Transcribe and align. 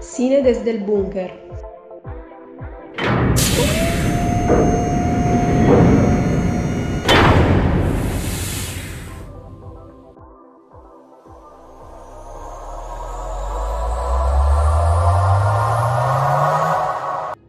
Cine 0.00 0.42
desde 0.42 0.70
el 0.70 0.78
búnker. 0.84 1.48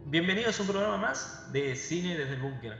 Bienvenidos 0.06 0.58
a 0.58 0.62
un 0.62 0.68
programa 0.68 0.96
más 0.96 1.52
de 1.52 1.76
Cine 1.76 2.18
desde 2.18 2.34
el 2.34 2.40
Búnker. 2.40 2.76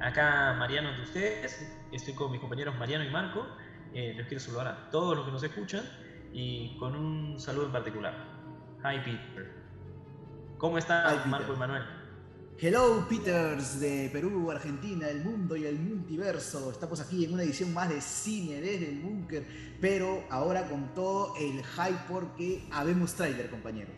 Acá 0.00 0.52
Mariano 0.58 0.92
de 0.92 1.02
ustedes, 1.02 1.66
estoy 1.92 2.12
con 2.12 2.30
mis 2.30 2.42
compañeros 2.42 2.76
Mariano 2.78 3.04
y 3.04 3.10
Marco. 3.10 3.46
Eh, 3.94 4.12
les 4.14 4.26
quiero 4.26 4.42
saludar 4.42 4.68
a 4.68 4.90
todos 4.90 5.16
los 5.16 5.24
que 5.24 5.32
nos 5.32 5.42
escuchan 5.42 5.82
y 6.34 6.76
con 6.78 6.94
un 6.94 7.40
saludo 7.40 7.66
en 7.66 7.72
particular. 7.72 8.33
Hi 8.84 8.98
Peter. 9.04 9.50
¿Cómo 10.58 10.78
Peter. 11.16 11.26
Marco 11.26 11.54
y 11.54 11.56
Manuel? 11.56 11.82
Hello 12.58 13.06
Peters 13.08 13.80
de 13.80 14.08
Perú, 14.12 14.50
Argentina, 14.50 15.08
el 15.08 15.24
mundo 15.24 15.56
y 15.56 15.66
el 15.66 15.78
multiverso. 15.78 16.70
Estamos 16.70 17.00
aquí 17.00 17.24
en 17.24 17.34
una 17.34 17.42
edición 17.42 17.74
más 17.74 17.88
de 17.88 18.00
cine 18.00 18.60
desde 18.60 18.90
el 18.90 19.00
búnker, 19.00 19.44
pero 19.80 20.24
ahora 20.30 20.68
con 20.68 20.94
todo 20.94 21.34
el 21.36 21.64
hype 21.64 21.98
porque 22.08 22.64
habemos 22.70 23.14
tráiler, 23.14 23.50
compañeros. 23.50 23.96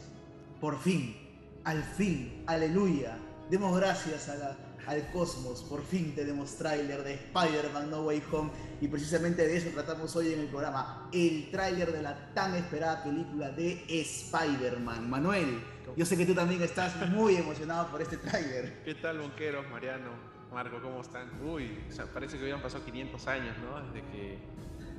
Por 0.60 0.78
fin, 0.80 1.16
al 1.64 1.82
fin, 1.82 2.44
aleluya. 2.46 3.18
Demos 3.50 3.76
gracias 3.76 4.28
a 4.30 4.36
la- 4.36 4.56
al 4.86 5.10
cosmos. 5.10 5.62
Por 5.62 5.84
fin 5.84 6.14
tenemos 6.14 6.56
tráiler 6.56 7.02
de 7.02 7.14
Spider-Man 7.14 7.90
No 7.90 8.02
Way 8.02 8.22
Home 8.32 8.50
y 8.80 8.88
precisamente 8.88 9.46
de 9.46 9.56
eso 9.56 9.68
tratamos 9.70 10.14
hoy 10.16 10.32
en 10.32 10.40
el 10.40 10.46
programa. 10.48 11.08
El 11.12 11.50
tráiler 11.50 11.92
de 11.92 12.02
la 12.02 12.32
tan 12.34 12.54
esperada 12.54 13.02
película 13.02 13.50
de 13.50 13.84
Spider-Man. 13.88 15.08
Manuel, 15.08 15.60
yo 15.96 16.04
sé 16.04 16.16
que 16.16 16.26
tú 16.26 16.34
también 16.34 16.62
estás 16.62 17.08
muy 17.10 17.36
emocionado 17.36 17.88
por 17.88 18.00
este 18.02 18.16
tráiler. 18.16 18.82
¿Qué 18.84 18.94
tal, 18.96 19.18
Bonqueros, 19.18 19.68
Mariano, 19.70 20.10
Marco, 20.52 20.80
cómo 20.82 21.00
están? 21.00 21.28
Uy, 21.42 21.78
o 21.88 21.92
sea, 21.92 22.06
parece 22.06 22.36
que 22.36 22.42
hubieran 22.42 22.62
pasado 22.62 22.84
500 22.84 23.26
años, 23.26 23.56
¿no? 23.58 23.80
Desde 23.92 24.06
que, 24.10 24.38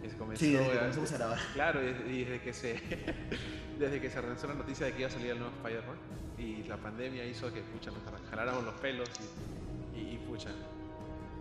se 0.10 0.16
comenzó 0.18 0.46
Sí, 0.46 0.54
desde 0.54 0.66
que 0.72 0.76
a- 0.78 0.80
comenzamos 0.80 1.12
a 1.12 1.18
grabar. 1.18 1.40
Claro, 1.54 1.82
y 1.84 2.24
desde, 2.24 2.42
que 2.42 2.54
se 2.54 2.82
desde 3.80 4.00
que 4.02 4.10
se 4.10 4.22
lanzó 4.22 4.48
la 4.48 4.54
noticia 4.56 4.86
de 4.86 4.94
que 4.94 5.00
iba 5.00 5.08
a 5.08 5.12
salir 5.12 5.32
el 5.32 5.40
nuevo 5.40 5.54
Spider-Man 5.58 5.98
y 6.38 6.64
la 6.64 6.78
pandemia 6.78 7.26
hizo 7.26 7.52
que 7.52 7.62
pucha, 7.62 7.92
nos 7.92 8.00
jaláramos 8.30 8.64
los 8.64 8.76
pelos 8.76 9.10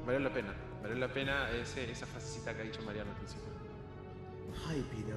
valió 0.06 0.20
la 0.20 0.32
pena, 0.32 0.54
valió 0.82 0.96
la 0.96 1.12
pena 1.12 1.50
ese, 1.50 1.90
esa 1.90 2.06
frasecita 2.06 2.54
que 2.54 2.62
ha 2.62 2.64
dicho 2.64 2.80
Mariano 2.82 3.10
al 3.10 3.16
principio. 3.16 3.46
Ay, 4.68 4.86
Peter. 4.90 5.16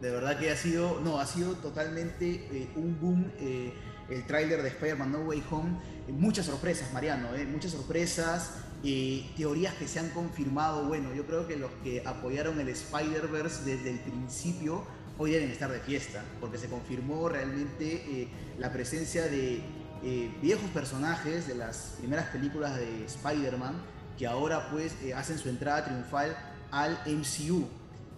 De 0.00 0.10
verdad 0.10 0.38
que 0.38 0.50
ha 0.50 0.56
sido, 0.56 1.00
no, 1.00 1.18
ha 1.18 1.26
sido 1.26 1.54
totalmente 1.54 2.46
eh, 2.50 2.68
un 2.76 3.00
boom 3.00 3.32
eh, 3.38 3.72
el 4.10 4.26
tráiler 4.26 4.62
de 4.62 4.68
Spider-Man 4.68 5.12
No 5.12 5.18
Way 5.20 5.42
Home. 5.50 5.78
Muchas 6.08 6.46
sorpresas, 6.46 6.92
Mariano, 6.92 7.34
eh, 7.34 7.46
muchas 7.46 7.72
sorpresas, 7.72 8.52
eh, 8.82 9.24
teorías 9.36 9.74
que 9.74 9.88
se 9.88 9.98
han 9.98 10.10
confirmado. 10.10 10.84
Bueno, 10.84 11.14
yo 11.14 11.24
creo 11.24 11.46
que 11.46 11.56
los 11.56 11.70
que 11.82 12.02
apoyaron 12.04 12.60
el 12.60 12.68
Spider-Verse 12.68 13.64
desde 13.64 13.90
el 13.90 14.00
principio 14.00 14.84
hoy 15.16 15.30
deben 15.30 15.50
estar 15.50 15.70
de 15.70 15.80
fiesta, 15.80 16.24
porque 16.40 16.58
se 16.58 16.68
confirmó 16.68 17.28
realmente 17.28 18.04
eh, 18.06 18.28
la 18.58 18.72
presencia 18.72 19.22
de 19.22 19.62
eh, 20.02 20.30
viejos 20.42 20.68
personajes 20.70 21.46
de 21.46 21.54
las 21.54 21.94
primeras 21.98 22.26
películas 22.26 22.76
de 22.76 23.04
Spider-Man 23.06 23.74
que 24.18 24.26
ahora 24.26 24.70
pues 24.70 24.96
eh, 25.02 25.14
hacen 25.14 25.38
su 25.38 25.48
entrada 25.48 25.84
triunfal 25.84 26.36
al 26.70 26.98
MCU. 27.06 27.68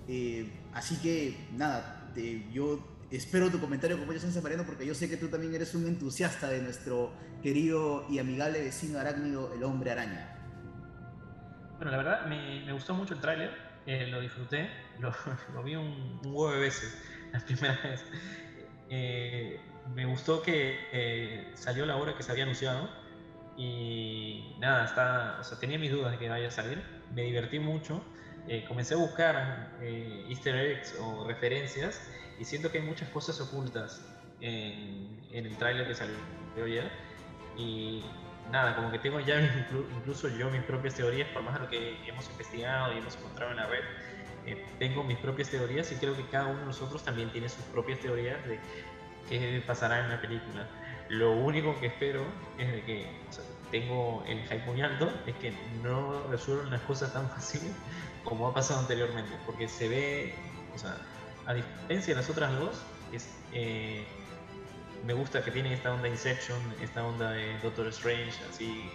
Eh, 0.09 0.51
así 0.73 0.97
que 0.97 1.49
nada, 1.53 2.11
yo 2.53 2.81
espero 3.11 3.51
tu 3.51 3.61
comentario 3.61 3.97
yo 3.97 4.21
Sánchez 4.21 4.43
Mariano 4.43 4.65
porque 4.65 4.87
yo 4.87 4.95
sé 4.95 5.09
que 5.09 5.17
tú 5.17 5.29
también 5.29 5.55
eres 5.55 5.75
un 5.75 5.87
entusiasta 5.87 6.49
de 6.49 6.61
nuestro 6.61 7.13
querido 7.43 8.07
y 8.09 8.19
amigable 8.19 8.63
vecino 8.63 8.99
arácnido, 8.99 9.53
el 9.55 9.63
hombre 9.63 9.91
araña. 9.91 10.33
Bueno, 11.77 11.91
la 11.91 11.97
verdad 11.99 12.27
me, 12.27 12.73
gustó 12.73 12.95
mucho 12.95 13.15
el 13.15 13.21
tráiler, 13.21 13.51
eh, 13.87 14.07
lo 14.07 14.21
disfruté, 14.21 14.71
lo, 14.99 15.13
vi 15.63 15.77
un, 15.77 16.21
un 16.25 16.35
huevo 16.35 16.53
de 16.53 16.61
veces 16.61 16.97
las 17.33 17.43
primeras 17.43 18.05
me 19.95 20.05
gustó 20.05 20.43
que 20.43 21.53
salió 21.55 21.87
la 21.87 21.97
hora 21.97 22.17
que 22.17 22.23
se 22.23 22.33
había 22.33 22.45
anunciado 22.45 22.89
y 23.57 24.55
nada, 24.59 24.85
está, 24.85 25.37
o 25.41 25.43
sea, 25.45 25.59
tenía 25.59 25.79
mis 25.79 25.91
dudas 25.91 26.13
de 26.13 26.19
que 26.19 26.29
vaya 26.29 26.49
a 26.49 26.51
salir, 26.51 26.83
me 27.15 27.23
divertí 27.23 27.59
mucho, 27.59 28.03
eh, 28.49 28.65
comencé 28.69 28.95
a 28.95 28.97
buscar 28.99 29.71
eh, 29.81 30.25
easter 30.29 30.55
eggs 30.57 30.95
o 31.01 31.27
referencias 31.27 32.03
y 32.39 32.45
siento 32.45 32.71
que 32.71 32.79
hay 32.79 32.85
muchas 32.85 33.09
cosas 33.09 33.41
ocultas 33.41 34.03
en, 34.41 35.21
en 35.33 35.47
el 35.47 35.57
tráiler 35.57 35.87
que 35.87 35.95
salió 35.95 36.15
ayer. 36.65 36.91
Y 37.57 38.03
nada, 38.51 38.75
como 38.77 38.91
que 38.91 38.99
tengo 38.99 39.21
ya 39.21 39.41
inclu- 39.41 39.87
incluso 39.97 40.29
yo 40.29 40.51
mis 40.51 40.63
propias 40.63 40.95
teorías, 40.95 41.29
por 41.31 41.43
más 41.43 41.55
de 41.55 41.61
lo 41.61 41.69
que 41.69 41.97
hemos 42.07 42.29
investigado 42.31 42.93
y 42.93 42.99
hemos 42.99 43.17
encontrado 43.17 43.51
en 43.53 43.57
la 43.57 43.67
red, 43.67 43.85
eh, 44.45 44.57
tengo 44.79 45.03
mis 45.03 45.19
propias 45.19 45.49
teorías 45.51 45.91
y 45.93 45.97
creo 45.97 46.15
que 46.15 46.25
cada 46.29 46.47
uno 46.47 46.61
de 46.61 46.67
nosotros 46.67 47.03
también 47.03 47.31
tiene 47.31 47.49
sus 47.49 47.65
propias 47.67 47.99
teorías 48.01 48.45
de 48.47 48.61
qué 49.29 49.63
pasará 49.67 50.01
en 50.01 50.09
la 50.11 50.21
película. 50.21 50.69
Lo 51.09 51.33
único 51.33 51.79
que 51.79 51.87
espero 51.87 52.25
es 52.59 52.73
de 52.73 52.83
que 52.83 53.07
tengo 53.71 54.25
el 54.27 54.43
hype 54.43 54.65
muy 54.67 54.81
alto, 54.81 55.11
es 55.27 55.35
que 55.37 55.53
no 55.83 56.27
resuelvan 56.29 56.71
las 56.71 56.81
cosas 56.83 57.13
tan 57.13 57.29
fáciles 57.31 57.73
como 58.25 58.49
ha 58.49 58.55
pasado 58.55 58.81
anteriormente, 58.81 59.33
porque 59.47 59.69
se 59.69 59.89
ve, 59.89 60.35
o 60.75 60.79
sea, 60.79 60.97
a 61.47 61.55
diferencia 61.55 62.15
de 62.15 62.21
las 62.21 62.29
otras 62.29 62.53
dos, 62.59 62.83
es, 63.13 63.29
eh, 63.53 64.05
me 65.05 65.13
gusta 65.13 65.43
que 65.45 65.53
tienen 65.53 65.73
esta 65.73 65.93
onda 65.93 66.09
Inception, 66.09 66.59
esta 66.83 67.05
onda 67.05 67.31
de 67.31 67.57
Doctor 67.61 67.87
Strange, 67.89 68.33
así 68.51 68.91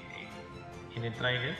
en, 0.93 0.97
en 0.97 1.05
el 1.05 1.13
tráiler. 1.13 1.55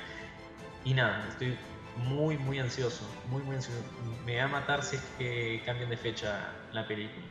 Y 0.83 0.94
nada, 0.94 1.25
estoy 1.29 1.57
muy, 1.95 2.38
muy 2.38 2.59
ansioso, 2.59 3.07
muy, 3.29 3.41
muy 3.44 3.56
ansioso. 3.56 3.79
Me 4.25 4.38
va 4.38 4.44
a 4.44 4.47
matar 4.47 4.83
si 4.83 4.97
es 4.97 5.01
que 5.18 5.62
cambian 5.66 5.89
de 5.89 5.97
fecha 5.97 6.51
la 6.73 6.88
película. 6.88 7.25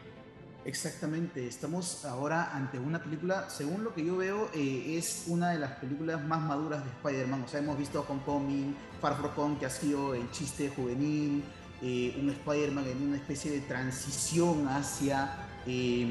Exactamente, 0.65 1.47
estamos 1.47 2.05
ahora 2.05 2.55
ante 2.55 2.79
una 2.79 3.03
película, 3.03 3.49
según 3.49 3.83
lo 3.83 3.95
que 3.95 4.05
yo 4.05 4.19
veo, 4.19 4.51
eh, 4.53 4.99
es 4.99 5.25
una 5.27 5.51
de 5.51 5.59
las 5.59 5.73
películas 5.79 6.23
más 6.23 6.43
maduras 6.43 6.85
de 6.85 6.91
Spider-Man. 6.91 7.45
O 7.45 7.49
sea, 7.49 7.61
hemos 7.61 7.79
visto 7.79 8.05
Homecoming, 8.07 8.77
Far 9.01 9.17
From 9.17 9.31
Home, 9.37 9.59
que 9.59 9.65
ha 9.65 9.71
sido 9.71 10.15
el 10.15 10.31
chiste 10.33 10.69
juvenil, 10.69 11.43
eh, 11.81 12.15
un 12.21 12.29
Spider-Man 12.29 12.87
en 12.87 13.03
una 13.09 13.17
especie 13.17 13.53
de 13.53 13.61
transición 13.61 14.69
hacia, 14.69 15.49
eh, 15.67 16.07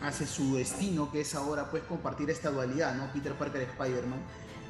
hacia 0.00 0.26
su 0.26 0.56
destino, 0.56 1.12
que 1.12 1.20
es 1.20 1.34
ahora 1.34 1.70
pues 1.70 1.82
compartir 1.82 2.30
esta 2.30 2.50
dualidad, 2.50 2.94
¿no? 2.94 3.12
Peter 3.12 3.34
Parker 3.34 3.60
Spider-Man. 3.60 4.20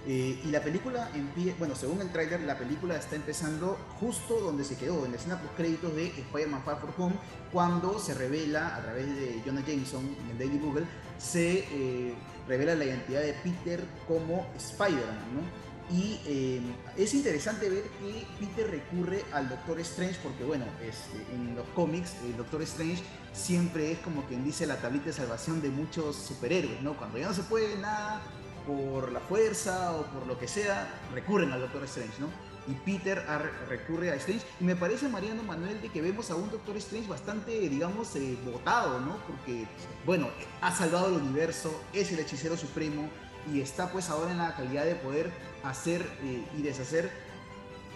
Eh, 0.06 0.41
y 0.44 0.48
la 0.48 0.62
película 0.62 1.10
empieza, 1.14 1.56
bueno, 1.59 1.75
según 1.75 2.00
el 2.00 2.10
tráiler, 2.10 2.41
la 2.41 2.56
película 2.56 2.97
está 2.97 3.16
empezando 3.16 3.76
justo 4.00 4.41
donde 4.41 4.64
se 4.64 4.76
quedó, 4.76 5.04
en 5.04 5.12
la 5.12 5.19
escena 5.19 5.41
post 5.41 5.54
créditos 5.56 5.94
de 5.94 6.06
Spider-Man 6.06 6.62
Far 6.64 6.78
From 6.81 6.92
Home, 6.97 7.14
cuando 7.53 7.98
se 7.98 8.14
revela 8.14 8.76
a 8.76 8.82
través 8.82 9.06
de 9.06 9.42
Jonah 9.44 9.64
Jameson 9.66 10.04
en 10.31 10.38
Daily 10.38 10.58
Google, 10.58 10.87
se 11.19 11.66
eh, 11.70 12.14
revela 12.47 12.75
la 12.75 12.84
identidad 12.84 13.20
de 13.20 13.34
Peter 13.34 13.84
como 14.06 14.47
Spider-Man, 14.56 15.34
¿no? 15.34 15.69
Y 15.91 16.20
eh, 16.26 16.60
es 16.98 17.14
interesante 17.14 17.70
ver 17.70 17.82
que 17.82 18.26
Peter 18.38 18.70
recurre 18.70 19.25
al 19.32 19.48
Doctor 19.48 19.81
Strange 19.81 20.19
porque, 20.22 20.44
bueno, 20.44 20.66
este, 20.82 21.16
en 21.34 21.54
los 21.54 21.66
cómics 21.69 22.12
el 22.26 22.37
Doctor 22.37 22.60
Strange 22.62 23.03
siempre 23.32 23.92
es 23.92 23.98
como 24.00 24.22
quien 24.25 24.44
dice 24.44 24.66
la 24.66 24.76
tablita 24.76 25.06
de 25.06 25.14
salvación 25.14 25.62
de 25.62 25.70
muchos 25.70 26.16
superhéroes, 26.16 26.82
¿no? 26.82 26.94
Cuando 26.94 27.19
ya 27.19 27.28
no 27.28 27.34
se 27.34 27.42
puede 27.42 27.76
nada 27.78 28.20
por 28.68 29.10
la 29.12 29.20
fuerza 29.20 29.92
o 29.96 30.02
por 30.04 30.26
lo 30.26 30.38
que 30.38 30.46
sea, 30.46 30.86
recurren 31.14 31.50
al 31.52 31.60
Doctor 31.60 31.84
Strange, 31.84 32.12
¿no? 32.20 32.26
Y 32.70 32.74
Peter 32.74 33.18
a- 33.26 33.38
recurre 33.66 34.10
a 34.10 34.14
Strange. 34.16 34.44
Y 34.60 34.64
me 34.64 34.76
parece, 34.76 35.08
Mariano 35.08 35.42
Manuel, 35.42 35.81
de 35.81 35.88
que 35.88 36.02
vemos 36.02 36.31
a 36.31 36.34
un 36.34 36.50
Doctor 36.50 36.76
Strange 36.76 37.08
bastante, 37.08 37.50
digamos, 37.66 38.14
eh, 38.16 38.37
votado, 38.44 39.00
¿no? 39.00 39.16
Porque, 39.26 39.66
bueno, 40.04 40.28
ha 40.60 40.70
salvado 40.70 41.06
el 41.08 41.14
universo, 41.14 41.82
es 41.94 42.12
el 42.12 42.19
hechicero 42.19 42.58
supremo 42.58 43.08
y 43.50 43.62
está 43.62 43.90
pues 43.90 44.10
ahora 44.10 44.32
en 44.32 44.38
la 44.38 44.54
calidad 44.54 44.84
de 44.84 44.96
poder 44.96 45.31
hacer 45.64 46.02
eh, 46.22 46.44
y 46.58 46.60
deshacer 46.60 47.10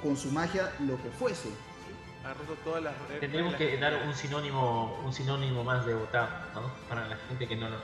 con 0.02 0.16
su 0.16 0.32
magia 0.32 0.72
lo 0.80 0.96
que 1.02 1.10
fuese. 1.10 1.50
Ha 2.24 2.32
roto 2.32 2.54
todas 2.64 2.82
las 2.82 2.94
re- 3.08 3.18
Tendremos 3.20 3.52
reglas 3.58 3.70
que 3.74 3.78
dar 3.78 4.06
un 4.06 4.14
sinónimo, 4.14 4.98
un 5.04 5.12
sinónimo 5.12 5.64
más 5.64 5.84
de 5.84 5.92
votado, 5.92 6.30
¿no? 6.54 6.72
Para 6.88 7.06
la 7.08 7.16
gente 7.28 7.46
que 7.46 7.56
no, 7.56 7.68
no, 7.68 7.76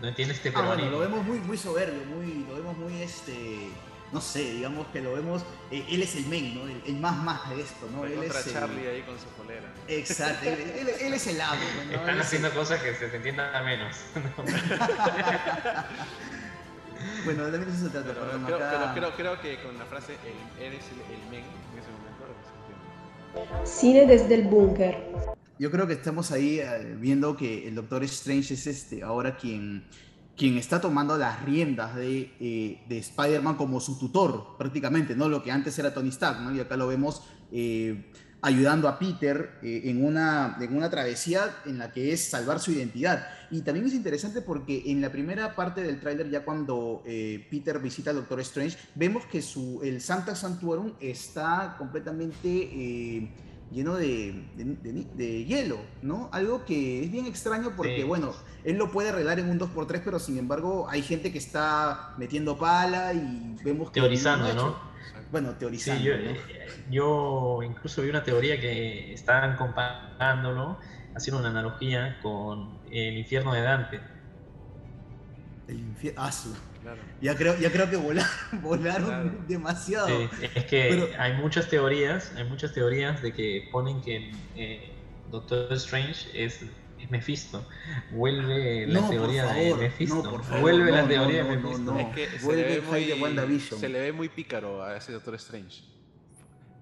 no 0.00 0.08
entiende 0.08 0.34
este 0.34 0.48
Ah, 0.50 0.52
bueno, 0.52 0.68
peruanismo. 0.70 0.90
lo 0.92 0.98
vemos 1.00 1.26
muy, 1.26 1.38
muy 1.40 1.58
soberbio, 1.58 2.04
muy, 2.06 2.44
lo 2.48 2.54
vemos 2.56 2.76
muy, 2.78 3.02
este, 3.02 3.68
no 4.12 4.20
sé, 4.20 4.40
digamos 4.52 4.86
que 4.88 5.00
lo 5.02 5.12
vemos, 5.14 5.42
eh, 5.70 5.84
él 5.90 6.02
es 6.02 6.14
el 6.16 6.26
men, 6.26 6.54
¿no? 6.54 6.66
El, 6.68 6.80
el 6.86 6.96
más 6.96 7.16
más 7.16 7.50
de 7.50 7.60
esto, 7.60 7.88
¿no? 7.92 8.04
Él 8.04 8.14
Contra 8.14 8.40
es 8.40 8.46
el- 8.46 8.52
Charlie 8.52 8.86
ahí 8.86 9.02
con 9.02 9.18
su 9.18 9.26
polera. 9.30 9.68
Exacto, 9.88 10.48
él, 10.48 10.60
él- 10.78 10.88
él 11.00 11.14
es 11.14 11.26
el 11.26 11.40
amo, 11.40 11.60
¿no? 11.86 11.92
Están 11.92 12.08
Él 12.10 12.20
es 12.20 12.26
haciendo 12.26 12.48
el- 12.48 12.54
cosas 12.54 12.80
que 12.82 12.94
se 12.94 13.08
te 13.08 13.16
entiendan 13.16 13.64
menos. 13.64 13.96
¿no? 14.14 14.44
Bueno, 17.24 17.42
también 17.44 17.68
eso 17.68 17.84
se 17.84 17.90
trata, 17.90 18.08
Pero, 18.08 18.20
perdón, 18.20 18.44
creo, 18.44 18.56
acá- 18.56 18.92
pero 18.94 19.14
creo, 19.14 19.36
creo 19.36 19.40
que 19.40 19.62
con 19.62 19.78
la 19.78 19.84
frase 19.86 20.14
el, 20.24 20.62
eres 20.64 20.84
el, 20.92 21.14
el 21.14 21.22
men 21.30 21.44
en 21.44 21.78
ese 21.78 21.90
momento 21.90 22.26
lo 22.26 22.34
que 22.34 22.44
se 22.44 22.52
entiende. 23.44 23.66
Cine 23.66 24.06
desde 24.06 24.34
el 24.34 24.42
búnker. 24.44 25.12
Yo 25.58 25.70
creo 25.70 25.86
que 25.86 25.94
estamos 25.94 26.30
ahí 26.30 26.60
eh, 26.60 26.96
viendo 26.98 27.36
que 27.36 27.66
el 27.66 27.74
Doctor 27.74 28.04
Strange 28.04 28.54
es 28.54 28.66
este, 28.66 29.02
ahora 29.02 29.36
quien, 29.36 29.84
quien 30.36 30.56
está 30.56 30.80
tomando 30.80 31.18
las 31.18 31.44
riendas 31.44 31.96
de, 31.96 32.32
eh, 32.38 32.80
de 32.88 32.98
Spider-Man 32.98 33.56
como 33.56 33.80
su 33.80 33.98
tutor, 33.98 34.56
prácticamente, 34.56 35.16
¿no? 35.16 35.28
Lo 35.28 35.42
que 35.42 35.50
antes 35.50 35.78
era 35.78 35.92
Tony 35.92 36.10
Stark, 36.10 36.40
¿no? 36.42 36.54
Y 36.54 36.60
acá 36.60 36.76
lo 36.76 36.86
vemos 36.86 37.22
eh, 37.50 38.12
ayudando 38.40 38.86
a 38.86 39.00
Peter 39.00 39.58
en, 39.62 40.04
una, 40.04 40.58
en 40.60 40.76
una 40.76 40.88
travesía 40.88 41.56
en 41.66 41.78
la 41.78 41.90
que 41.92 42.12
es 42.12 42.28
salvar 42.30 42.60
su 42.60 42.70
identidad. 42.70 43.26
Y 43.50 43.62
también 43.62 43.86
es 43.86 43.94
interesante 43.94 44.42
porque 44.42 44.84
en 44.86 45.00
la 45.00 45.10
primera 45.10 45.56
parte 45.56 45.82
del 45.82 45.98
tráiler, 45.98 46.30
ya 46.30 46.44
cuando 46.44 47.02
Peter 47.04 47.80
visita 47.80 48.10
al 48.10 48.16
Doctor 48.16 48.38
Strange, 48.40 48.78
vemos 48.94 49.24
que 49.26 49.42
su, 49.42 49.80
el 49.82 50.00
Santa 50.00 50.36
Santuarum 50.36 50.92
está 51.00 51.74
completamente 51.78 53.32
lleno 53.70 53.96
de, 53.96 54.44
de, 54.54 55.44
hielo, 55.44 55.78
¿no? 56.02 56.28
Algo 56.32 56.64
que 56.64 57.04
es 57.04 57.12
bien 57.12 57.26
extraño 57.26 57.72
porque, 57.76 58.04
bueno, 58.04 58.32
él 58.64 58.76
lo 58.76 58.90
puede 58.90 59.10
arreglar 59.10 59.38
en 59.38 59.50
un 59.50 59.58
2x3, 59.58 60.02
pero 60.04 60.18
sin 60.18 60.38
embargo 60.38 60.88
hay 60.88 61.02
gente 61.02 61.32
que 61.32 61.38
está 61.38 62.14
metiendo 62.16 62.58
pala 62.58 63.12
y 63.12 63.56
vemos 63.62 63.90
que... 63.90 64.00
Teorizando, 64.00 64.52
¿no? 64.54 64.76
Bueno, 65.30 65.52
teorizando. 65.54 66.02
Sí, 66.02 66.08
eh, 66.10 66.36
yo, 66.90 67.60
incluso 67.62 68.02
vi 68.02 68.08
una 68.10 68.24
teoría 68.24 68.58
que 68.58 69.12
estaban 69.12 69.56
comparándolo, 69.56 70.78
haciendo 71.14 71.40
una 71.40 71.50
analogía 71.50 72.18
con 72.22 72.78
el 72.90 73.18
infierno 73.18 73.52
de 73.52 73.60
Dante. 73.60 74.00
El 75.66 75.80
infierno... 75.80 76.22
Ah, 76.22 76.32
ya, 77.20 77.36
creo, 77.36 77.56
ya 77.58 77.70
creo 77.70 77.90
que 77.90 77.96
volaron, 78.62 79.46
demasiado. 79.46 80.08
es 80.08 80.64
que 80.64 81.14
hay 81.18 81.34
muchas 81.34 81.68
teorías, 81.68 82.32
hay 82.36 82.44
muchas 82.44 82.72
teorías 82.72 83.22
de 83.22 83.32
que 83.32 83.68
ponen 83.72 84.00
que 84.00 84.32
eh, 84.56 84.92
Doctor 85.30 85.72
Strange 85.74 86.28
es, 86.34 86.62
es 86.98 87.10
Mephisto. 87.10 87.66
Vuelve 88.12 88.86
la 88.86 89.08
teoría 89.08 89.46
de 89.46 89.74
Mephisto. 89.74 90.42
Vuelve 90.60 90.90
la 90.90 91.06
teoría 91.06 91.44
de 91.44 91.56
Mephisto. 91.56 91.98
Es 91.98 92.06
que 92.14 92.38
se, 92.38 92.56
le 92.56 92.62
ve 92.62 92.80
muy, 92.80 93.60
se 93.60 93.88
le 93.88 94.00
ve 94.00 94.12
muy 94.12 94.28
pícaro 94.28 94.82
a 94.82 94.96
ese 94.96 95.12
Doctor 95.12 95.34
Strange. 95.34 95.82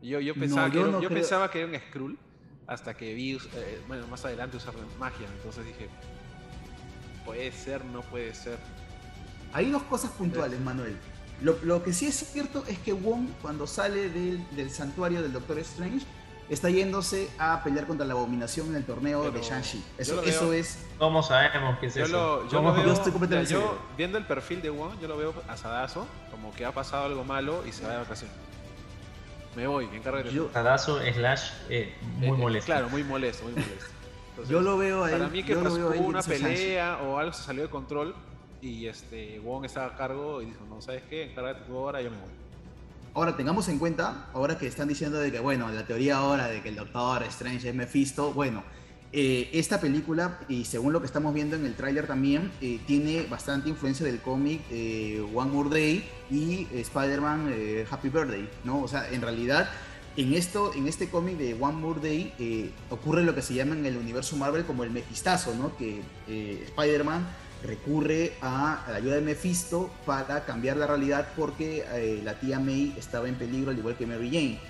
Yo, 0.02 0.20
yo, 0.20 0.34
pensaba, 0.34 0.70
que, 0.70 0.80
era, 0.80 1.00
yo 1.00 1.08
pensaba 1.08 1.50
que 1.50 1.60
era 1.60 1.68
un 1.68 1.74
Skrull 1.74 2.18
hasta 2.66 2.96
que 2.96 3.14
vi, 3.14 3.34
eh, 3.34 3.80
bueno, 3.88 4.06
más 4.06 4.24
adelante 4.24 4.56
usar 4.56 4.74
magia. 4.98 5.26
Entonces 5.36 5.64
dije, 5.64 5.88
puede 7.24 7.50
ser, 7.52 7.84
no 7.84 8.02
puede 8.02 8.34
ser. 8.34 8.58
Hay 9.52 9.70
dos 9.70 9.82
cosas 9.84 10.10
puntuales, 10.12 10.60
Manuel. 10.60 10.96
Lo, 11.42 11.82
que 11.82 11.92
sí 11.92 12.06
es 12.06 12.14
cierto 12.14 12.64
es 12.66 12.78
que 12.78 12.92
Wong, 12.92 13.28
cuando 13.42 13.66
sale 13.66 14.08
del, 14.08 14.70
santuario 14.70 15.20
del 15.20 15.32
Doctor 15.32 15.58
Strange, 15.58 16.06
está 16.48 16.70
yéndose 16.70 17.28
a 17.38 17.62
pelear 17.62 17.86
contra 17.86 18.06
la 18.06 18.14
abominación 18.14 18.68
en 18.68 18.76
el 18.76 18.84
torneo 18.84 19.30
de 19.30 19.42
Shang-Chi. 19.42 19.84
Eso, 19.98 20.22
eso 20.22 20.52
es. 20.52 20.78
¿Cómo 20.98 21.22
sabemos 21.22 21.78
que 21.78 21.86
es 21.86 21.96
eso? 21.96 22.48
yo, 22.48 22.62
lo 22.62 22.72
veo, 22.72 22.92
estoy 22.92 23.12
completamente 23.12 23.52
yo, 23.52 23.78
viendo 23.98 24.16
el 24.16 24.24
perfil 24.24 24.62
de 24.62 24.70
Wong, 24.70 24.98
yo 25.00 25.08
lo 25.08 25.18
veo 25.18 25.34
asadazo, 25.48 26.06
como 26.30 26.54
que 26.54 26.64
ha 26.64 26.72
pasado 26.72 27.04
algo 27.04 27.22
malo 27.24 27.62
y 27.66 27.72
se 27.72 27.84
va 27.84 27.92
de 27.92 27.98
vacaciones. 27.98 28.34
Me 29.54 29.66
voy, 29.66 29.86
me 29.88 29.96
encargo 29.96 30.22
de 30.22 30.48
Asadazo 30.50 31.00
slash 31.00 31.50
eh, 31.70 31.94
muy 32.16 32.28
eh, 32.28 32.32
molesto. 32.32 32.66
Claro, 32.66 32.88
muy 32.88 33.02
molesto, 33.04 33.44
muy 33.44 33.52
molesto. 33.52 33.86
yo 34.48 34.60
lo 34.60 34.76
veo 34.76 35.04
ahí. 35.04 35.12
Para 35.12 35.28
mí 35.28 35.42
que 35.42 35.56
pasó, 35.56 35.74
hubo 35.74 36.06
una 36.06 36.22
pelea 36.22 36.98
o 37.02 37.18
algo 37.18 37.32
se 37.32 37.42
salió 37.42 37.62
de 37.62 37.70
control 37.70 38.14
y 38.60 38.86
este 38.86 39.38
Wong 39.40 39.64
estaba 39.64 39.86
a 39.86 39.96
cargo 39.96 40.42
y 40.42 40.46
dijo, 40.46 40.64
no, 40.68 40.80
¿sabes 40.80 41.02
qué? 41.08 41.24
Encárgate 41.24 41.62
tú 41.66 41.76
ahora, 41.76 42.00
yo 42.02 42.10
me 42.10 42.16
voy. 42.16 42.30
Ahora 43.14 43.36
tengamos 43.36 43.68
en 43.68 43.78
cuenta, 43.78 44.28
ahora 44.34 44.58
que 44.58 44.66
están 44.66 44.88
diciendo 44.88 45.18
de 45.18 45.32
que, 45.32 45.40
bueno, 45.40 45.70
la 45.70 45.86
teoría 45.86 46.18
ahora 46.18 46.48
de 46.48 46.60
que 46.60 46.68
el 46.68 46.76
Doctor 46.76 47.22
Strange 47.24 47.70
es 47.70 47.74
Mephisto, 47.74 48.32
bueno, 48.32 48.62
eh, 49.12 49.48
esta 49.54 49.80
película, 49.80 50.40
y 50.48 50.64
según 50.64 50.92
lo 50.92 51.00
que 51.00 51.06
estamos 51.06 51.32
viendo 51.32 51.56
en 51.56 51.64
el 51.64 51.74
tráiler 51.74 52.06
también, 52.06 52.52
eh, 52.60 52.80
tiene 52.86 53.22
bastante 53.22 53.70
influencia 53.70 54.04
del 54.04 54.20
cómic 54.20 54.60
eh, 54.70 55.24
One 55.34 55.50
More 55.50 55.70
Day 55.70 56.06
y 56.30 56.66
Spider-Man 56.72 57.54
Happy 57.90 58.10
Birthday, 58.10 58.48
¿no? 58.64 58.82
O 58.82 58.88
sea, 58.88 59.08
en 59.10 59.22
realidad, 59.22 59.70
en, 60.18 60.34
esto, 60.34 60.74
en 60.74 60.86
este 60.86 61.08
cómic 61.08 61.38
de 61.38 61.54
One 61.54 61.78
More 61.78 62.00
Day 62.00 62.74
ocurre 62.90 63.22
lo 63.22 63.34
que 63.34 63.40
se 63.40 63.54
llama 63.54 63.74
en 63.74 63.86
el 63.86 63.96
universo 63.96 64.36
Marvel 64.36 64.64
como 64.66 64.84
el 64.84 64.90
Mephistazo, 64.90 65.54
¿no? 65.54 65.74
Que 65.78 66.02
Spider-Man 66.66 67.26
recurre 67.62 68.34
a, 68.40 68.84
la 68.88 68.96
ayuda 68.96 69.16
de 69.16 69.20
Mephisto 69.22 69.90
para 70.04 70.44
cambiar 70.44 70.76
la 70.76 70.86
realidad 70.86 71.28
porque 71.36 71.84
eh, 71.92 72.20
la 72.24 72.38
tía 72.38 72.58
May 72.60 72.94
estaba 72.96 73.28
en 73.28 73.34
peligro 73.36 73.70
al 73.70 73.78
igual 73.78 73.96
que 73.96 74.06
Mary 74.06 74.30
Jane. 74.30 74.60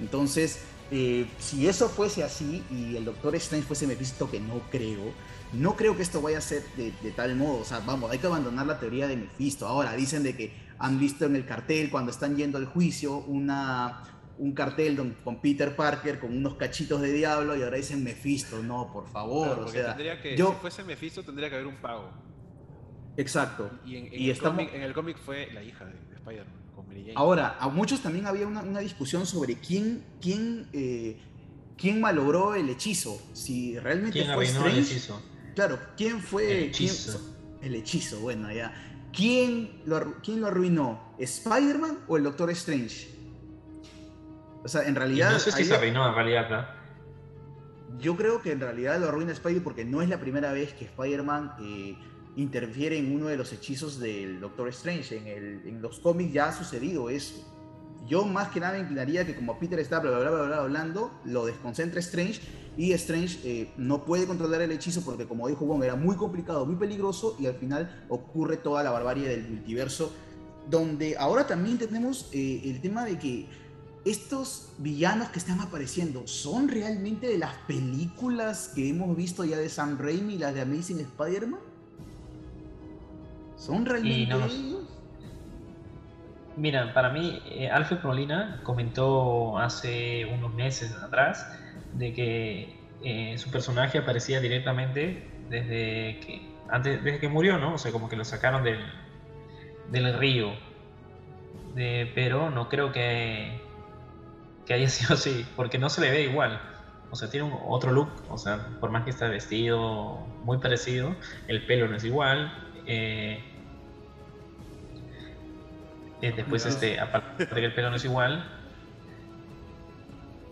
Entonces, 0.00 0.60
eh, 0.90 1.26
si 1.38 1.66
eso 1.68 1.88
fuese 1.88 2.22
así 2.22 2.62
y 2.70 2.96
el 2.96 3.04
Doctor 3.04 3.34
Strange 3.36 3.66
fuese 3.66 3.86
Mephisto, 3.86 4.30
que 4.30 4.40
no 4.40 4.60
creo, 4.70 5.12
no 5.52 5.76
creo 5.76 5.96
que 5.96 6.02
esto 6.02 6.20
vaya 6.20 6.38
a 6.38 6.42
ser 6.42 6.64
de, 6.76 6.92
tal 7.12 7.36
modo. 7.36 7.60
O 7.60 7.64
sea, 7.64 7.80
vamos, 7.80 8.10
hay 8.10 8.18
que 8.18 8.26
abandonar 8.26 8.66
la 8.66 8.78
teoría 8.78 9.06
de 9.06 9.16
Mephisto. 9.16 9.66
Ahora, 9.66 9.94
dicen 9.94 10.22
de 10.22 10.36
que 10.36 10.52
han 10.78 10.98
visto 10.98 11.24
en 11.24 11.36
el 11.36 11.46
cartel 11.46 11.90
cuando 11.90 12.10
están 12.10 12.36
yendo 12.36 12.58
al 12.58 12.66
juicio 12.66 13.18
una, 13.18 14.02
un 14.38 14.52
cartel 14.52 15.16
con 15.22 15.40
Peter 15.40 15.74
Parker 15.74 16.18
con 16.18 16.36
unos 16.36 16.54
cachitos 16.54 17.00
de 17.00 17.12
diablo 17.12 17.56
y 17.56 17.62
ahora 17.62 17.76
dicen 17.76 18.02
Mephisto. 18.02 18.62
No, 18.62 18.92
por 18.92 19.08
favor. 19.08 19.60
o 19.60 19.68
sea, 19.68 19.96
que, 19.96 20.36
yo, 20.36 20.52
si 20.52 20.60
fuese 20.60 20.84
Mephisto 20.84 21.22
tendría 21.22 21.48
que 21.48 21.56
haber 21.56 21.66
un 21.66 21.76
pago. 21.76 22.10
Exacto. 23.16 23.70
Y 23.84 23.96
en, 23.96 24.08
el, 24.12 24.92
cómic, 24.94 25.18
fue 25.18 25.52
la 25.52 25.62
hija 25.62 25.84
de, 25.84 25.92
Spider-Man, 26.16 26.72
con 26.74 26.88
Mary 26.88 27.02
Jane. 27.02 27.14
Ahora, 27.16 27.56
a 27.60 27.68
muchos 27.68 28.00
también 28.00 28.26
había 28.26 28.46
una, 28.46 28.80
discusión 28.80 29.26
sobre 29.26 29.56
quién, 29.56 30.04
quién, 30.20 30.68
eh, 30.72 31.18
quién 31.76 32.00
malogró 32.00 32.54
el 32.54 32.70
hechizo. 32.70 33.20
Si 33.34 33.78
realmente 33.78 34.20
¿Quién 34.20 34.34
fue 34.34 34.44
Strange. 34.44 34.78
El 34.78 34.84
hechizo? 34.84 35.22
Claro, 35.54 35.78
¿quién 35.96 36.20
fue 36.20 36.50
el 36.50 36.64
hechizo? 36.68 37.20
el 37.62 37.74
hechizo, 37.74 38.20
bueno, 38.20 38.52
ya. 38.52 38.74
¿Quién 39.12 39.82
lo, 39.84 40.20
¿Quién 40.22 40.40
lo 40.40 40.48
arruinó? 40.48 41.14
¿Spider-Man 41.18 41.98
o 42.08 42.16
el 42.16 42.24
Doctor 42.24 42.50
Strange? 42.50 43.08
O 44.64 44.68
sea, 44.68 44.82
en 44.82 44.94
realidad. 44.94 45.32
no 45.32 45.38
sé 45.38 45.52
si 45.52 45.64
se 45.64 45.74
arruinó 45.74 46.08
en 46.08 46.14
realidad, 46.14 46.68
Yo 47.98 48.16
creo 48.16 48.42
que 48.42 48.52
en 48.52 48.60
realidad 48.60 48.98
lo 49.00 49.08
arruina 49.08 49.32
Spider 49.32 49.62
porque 49.62 49.84
no 49.84 50.02
es 50.02 50.08
la 50.08 50.20
primera 50.20 50.52
vez 50.52 50.72
que 50.72 50.84
Spider-Man 50.84 51.54
eh, 51.60 51.96
interfiere 52.36 52.98
en 52.98 53.14
uno 53.14 53.26
de 53.26 53.36
los 53.36 53.52
hechizos 53.52 53.98
del 53.98 54.40
Doctor 54.40 54.68
Strange. 54.68 55.16
En, 55.16 55.26
el, 55.26 55.66
en 55.66 55.82
los 55.82 56.00
cómics 56.00 56.32
ya 56.32 56.48
ha 56.48 56.52
sucedido 56.52 57.10
eso. 57.10 57.48
Yo 58.06 58.24
más 58.24 58.48
que 58.48 58.60
nada 58.60 58.78
inclinaría 58.78 59.24
que 59.24 59.34
como 59.34 59.58
Peter 59.58 59.78
está 59.78 60.00
bla 60.00 60.10
bla 60.18 60.30
bla 60.30 60.42
bla, 60.42 60.56
hablando, 60.58 61.12
lo 61.24 61.46
desconcentra 61.46 62.00
Strange 62.00 62.40
y 62.76 62.92
Strange 62.92 63.38
eh, 63.44 63.72
no 63.76 64.04
puede 64.04 64.26
controlar 64.26 64.62
el 64.62 64.72
hechizo 64.72 65.02
porque 65.04 65.26
como 65.26 65.46
dijo 65.46 65.64
Wong 65.66 65.84
era 65.84 65.94
muy 65.94 66.16
complicado, 66.16 66.66
muy 66.66 66.76
peligroso 66.76 67.36
y 67.38 67.46
al 67.46 67.54
final 67.54 68.04
ocurre 68.08 68.56
toda 68.56 68.82
la 68.82 68.90
barbarie 68.90 69.28
del 69.28 69.48
multiverso 69.48 70.12
donde 70.68 71.16
ahora 71.16 71.46
también 71.46 71.78
tenemos 71.78 72.28
eh, 72.32 72.62
el 72.64 72.80
tema 72.80 73.04
de 73.04 73.18
que 73.18 73.48
estos 74.04 74.72
villanos 74.78 75.28
que 75.28 75.38
están 75.38 75.60
apareciendo 75.60 76.26
son 76.26 76.68
realmente 76.68 77.28
de 77.28 77.38
las 77.38 77.54
películas 77.66 78.72
que 78.74 78.88
hemos 78.88 79.16
visto 79.16 79.44
ya 79.44 79.56
de 79.56 79.68
Sam 79.68 79.98
Raimi 79.98 80.34
y 80.34 80.38
las 80.38 80.54
de 80.54 80.62
Amazing 80.62 81.00
Spider-Man 81.00 81.60
¿Son 83.56 83.86
realmente 83.86 84.34
Mira, 86.56 86.92
para 86.92 87.10
mí, 87.10 87.40
eh, 87.46 87.70
Alfred 87.70 88.02
Molina 88.02 88.60
comentó 88.64 89.56
hace 89.56 90.26
unos 90.26 90.52
meses 90.52 90.92
atrás 90.96 91.46
de 91.94 92.12
que 92.12 92.76
eh, 93.02 93.38
su 93.38 93.50
personaje 93.50 93.98
aparecía 93.98 94.40
directamente 94.40 95.26
desde 95.48 96.20
que 96.20 96.42
antes 96.68 97.02
desde 97.04 97.20
que 97.20 97.28
murió, 97.28 97.58
¿no? 97.58 97.74
O 97.74 97.78
sea, 97.78 97.92
como 97.92 98.08
que 98.08 98.16
lo 98.16 98.24
sacaron 98.24 98.64
del, 98.64 98.80
del 99.90 100.18
río. 100.18 100.52
pero 101.74 102.50
no 102.50 102.68
creo 102.68 102.92
que, 102.92 103.60
que 104.66 104.74
haya 104.74 104.88
sido 104.90 105.14
así, 105.14 105.46
porque 105.56 105.78
no 105.78 105.88
se 105.90 106.00
le 106.00 106.10
ve 106.10 106.22
igual. 106.22 106.60
O 107.10 107.16
sea, 107.16 107.28
tiene 107.28 107.46
un, 107.46 107.58
otro 107.66 107.92
look, 107.92 108.08
o 108.30 108.38
sea, 108.38 108.68
por 108.80 108.90
más 108.90 109.04
que 109.04 109.10
está 109.10 109.28
vestido 109.28 110.26
muy 110.44 110.58
parecido, 110.58 111.14
el 111.46 111.66
pelo 111.66 111.86
no 111.88 111.96
es 111.96 112.04
igual. 112.04 112.52
Eh, 112.86 113.44
eh, 116.22 116.32
después, 116.34 116.64
este, 116.64 117.00
aparte 117.00 117.46
de 117.46 117.54
que 117.54 117.64
el 117.66 117.74
pelo 117.74 117.90
no 117.90 117.96
es 117.96 118.04
igual. 118.04 118.48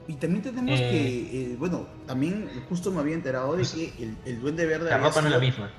Y 0.09 0.15
también 0.15 0.43
tenemos 0.43 0.81
que, 0.81 0.87
eh, 0.87 1.29
eh, 1.33 1.57
bueno, 1.57 1.87
también 2.05 2.51
justo 2.69 2.91
me 2.91 2.99
había 2.99 3.15
enterado 3.15 3.53
de 3.53 3.59
pues, 3.59 3.73
que 3.73 4.15
el, 4.27 4.41
Duende 4.41 4.67
Verde. 4.67 4.91
La 4.91 4.99
ropa 4.99 5.21
no 5.21 5.29
es 5.29 5.33
la 5.35 5.39
misma. 5.39 5.71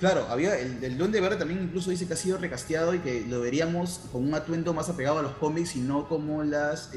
Claro, 0.00 0.26
había 0.28 0.58
el, 0.58 0.98
Duende 0.98 1.20
Verde 1.20 1.36
también 1.36 1.62
incluso 1.62 1.90
dice 1.90 2.08
que 2.08 2.14
ha 2.14 2.16
sido 2.16 2.38
recasteado 2.38 2.94
y 2.94 2.98
que 2.98 3.24
lo 3.28 3.40
veríamos 3.40 4.00
con 4.10 4.26
un 4.26 4.34
atuendo 4.34 4.74
más 4.74 4.88
apegado 4.88 5.20
a 5.20 5.22
los 5.22 5.32
cómics 5.32 5.76
y 5.76 5.80
no 5.80 6.08
como 6.08 6.42
las 6.42 6.90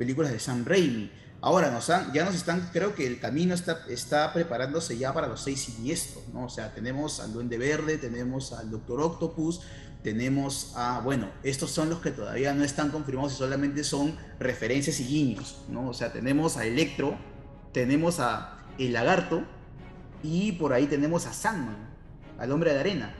películas 0.00 0.32
de 0.32 0.40
Sam 0.40 0.64
Raimi. 0.64 1.10
Ahora 1.42 1.78
ya 2.14 2.24
nos 2.24 2.34
están, 2.34 2.70
creo 2.72 2.94
que 2.94 3.06
el 3.06 3.20
camino 3.20 3.52
está, 3.52 3.84
está 3.86 4.32
preparándose 4.32 4.96
ya 4.96 5.12
para 5.12 5.28
los 5.28 5.42
seis 5.42 5.60
siniestros, 5.60 6.24
¿no? 6.32 6.46
O 6.46 6.48
sea, 6.48 6.72
tenemos 6.72 7.20
al 7.20 7.34
Duende 7.34 7.58
Verde, 7.58 7.98
tenemos 7.98 8.54
al 8.54 8.70
Doctor 8.70 9.02
Octopus, 9.02 9.60
tenemos 10.02 10.72
a, 10.74 11.02
bueno, 11.02 11.28
estos 11.42 11.70
son 11.70 11.90
los 11.90 12.00
que 12.00 12.12
todavía 12.12 12.54
no 12.54 12.64
están 12.64 12.88
confirmados 12.88 13.34
y 13.34 13.36
solamente 13.36 13.84
son 13.84 14.16
referencias 14.38 15.00
y 15.00 15.04
guiños, 15.04 15.58
¿no? 15.68 15.90
O 15.90 15.92
sea, 15.92 16.10
tenemos 16.14 16.56
a 16.56 16.64
Electro, 16.64 17.18
tenemos 17.74 18.20
a 18.20 18.64
el 18.78 18.94
lagarto 18.94 19.44
y 20.22 20.52
por 20.52 20.72
ahí 20.72 20.86
tenemos 20.86 21.26
a 21.26 21.34
Sandman, 21.34 21.76
al 22.38 22.50
hombre 22.52 22.72
de 22.72 22.80
arena. 22.80 23.14